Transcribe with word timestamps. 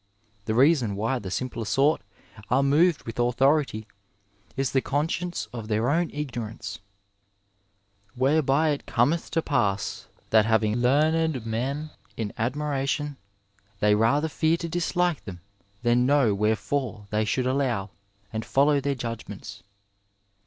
The 0.45 0.55
reason 0.55 0.95
why 0.95 1.19
the 1.19 1.29
simpler 1.29 1.63
sort 1.63 2.01
are 2.49 2.63
moved 2.63 3.03
with 3.03 3.19
authority 3.19 3.85
is 4.57 4.71
the 4.71 4.81
conscience 4.81 5.47
of 5.53 5.67
their 5.67 5.91
own 5.91 6.09
ignor 6.09 6.49
ance; 6.49 6.79
whereby 8.15 8.69
it 8.71 8.87
cometh 8.87 9.29
to 9.29 9.43
pass 9.43 10.07
that 10.31 10.47
having 10.47 10.77
learned 10.77 11.45
men 11.45 11.91
in 12.17 12.33
admiration, 12.39 13.17
they 13.79 13.93
rather 13.93 14.27
fear 14.27 14.57
to 14.57 14.67
dislike 14.67 15.23
them 15.25 15.39
than 15.83 16.07
know 16.07 16.33
wherefore 16.33 17.05
they 17.11 17.23
should 17.23 17.45
allow 17.45 17.91
and 18.33 18.43
follow 18.43 18.81
their 18.81 18.95
judgments. 18.95 19.61